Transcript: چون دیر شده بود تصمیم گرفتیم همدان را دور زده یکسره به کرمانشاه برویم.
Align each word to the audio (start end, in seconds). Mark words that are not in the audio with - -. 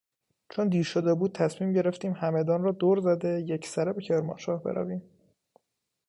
چون 0.49 0.69
دیر 0.69 0.83
شده 0.83 1.13
بود 1.13 1.31
تصمیم 1.31 1.73
گرفتیم 1.73 2.11
همدان 2.11 2.63
را 2.63 2.71
دور 2.71 2.99
زده 2.99 3.41
یکسره 3.41 3.93
به 3.93 4.01
کرمانشاه 4.01 4.63
برویم. 4.63 5.01